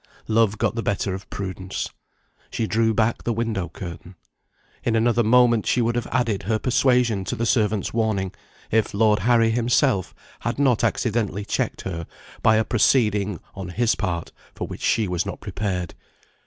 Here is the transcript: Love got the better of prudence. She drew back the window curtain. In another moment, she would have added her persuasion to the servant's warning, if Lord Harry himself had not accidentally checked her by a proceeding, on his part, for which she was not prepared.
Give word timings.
Love 0.27 0.57
got 0.57 0.73
the 0.73 0.81
better 0.81 1.13
of 1.13 1.29
prudence. 1.29 1.87
She 2.49 2.65
drew 2.65 2.91
back 2.91 3.21
the 3.23 3.31
window 3.31 3.69
curtain. 3.69 4.15
In 4.83 4.95
another 4.95 5.21
moment, 5.23 5.67
she 5.67 5.79
would 5.79 5.95
have 5.95 6.07
added 6.07 6.41
her 6.41 6.57
persuasion 6.57 7.23
to 7.25 7.35
the 7.35 7.45
servant's 7.45 7.93
warning, 7.93 8.33
if 8.71 8.95
Lord 8.95 9.19
Harry 9.19 9.51
himself 9.51 10.15
had 10.39 10.57
not 10.57 10.83
accidentally 10.83 11.45
checked 11.45 11.81
her 11.81 12.07
by 12.41 12.55
a 12.55 12.65
proceeding, 12.65 13.39
on 13.53 13.69
his 13.69 13.93
part, 13.93 14.31
for 14.55 14.65
which 14.65 14.81
she 14.81 15.07
was 15.07 15.23
not 15.23 15.39
prepared. 15.39 15.93